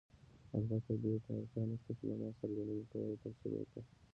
[0.57, 3.83] البته دې ته اړتیا نشته چې له ما سره د مینې کولو تمثیل وکړئ.